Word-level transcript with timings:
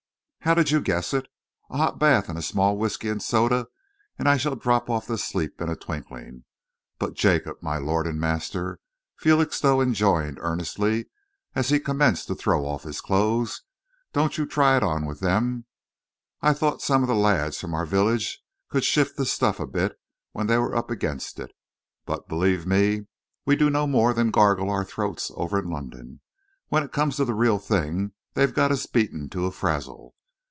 "How 0.43 0.55
did 0.55 0.71
you 0.71 0.81
guess 0.81 1.13
it! 1.13 1.27
A 1.69 1.77
hot 1.77 1.99
bath 1.99 2.27
and 2.27 2.35
a 2.35 2.41
small 2.41 2.75
whisky 2.75 3.09
and 3.09 3.21
soda, 3.21 3.67
and 4.17 4.27
I 4.27 4.37
shall 4.37 4.55
drop 4.55 4.89
off 4.89 5.05
to 5.05 5.19
sleep 5.19 5.61
in 5.61 5.69
a 5.69 5.75
twinkling. 5.75 6.45
But, 6.97 7.13
Jacob, 7.13 7.61
my 7.61 7.77
lord 7.77 8.07
and 8.07 8.19
master," 8.19 8.79
Felixstowe 9.17 9.81
enjoined 9.81 10.39
earnestly, 10.41 11.05
as 11.53 11.69
he 11.69 11.79
commenced 11.79 12.25
to 12.25 12.33
throw 12.33 12.65
off 12.65 12.83
his 12.83 13.01
clothes, 13.01 13.61
"don't 14.13 14.35
you 14.39 14.47
try 14.47 14.75
it 14.75 14.81
on 14.81 15.05
with 15.05 15.19
them. 15.19 15.65
I 16.41 16.53
thought 16.53 16.81
some 16.81 17.03
of 17.03 17.07
the 17.07 17.13
lads 17.15 17.59
from 17.61 17.75
our 17.75 17.83
own 17.83 17.87
village 17.89 18.41
could 18.69 18.83
shift 18.83 19.17
the 19.17 19.27
stuff 19.27 19.59
a 19.59 19.67
bit 19.67 19.95
when 20.31 20.47
they 20.47 20.57
were 20.57 20.75
up 20.75 20.89
against 20.89 21.37
it, 21.37 21.51
but, 22.07 22.27
believe 22.27 22.65
me, 22.65 23.05
we 23.45 23.55
do 23.55 23.69
no 23.69 23.85
more 23.85 24.11
than 24.11 24.31
gargle 24.31 24.71
our 24.71 24.83
throats 24.83 25.29
over 25.35 25.59
in 25.59 25.69
London. 25.69 26.19
When 26.69 26.81
it 26.81 26.91
comes 26.91 27.17
to 27.17 27.25
the 27.25 27.35
real 27.35 27.59
thing, 27.59 28.13
they've 28.33 28.51
got 28.53 28.71
us 28.71 28.87
beaten 28.87 29.29
to 29.29 29.45
a 29.45 29.51
frazzle. 29.51 30.15